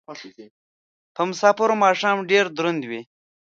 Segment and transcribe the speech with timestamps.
[1.15, 3.01] په مسافرو ماښام ډېر دروند وي